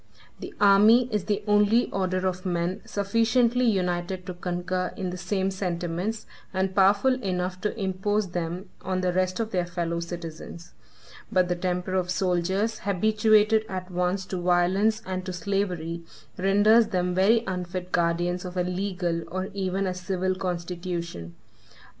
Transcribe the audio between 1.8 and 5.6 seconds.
order of men sufficiently united to concur in the same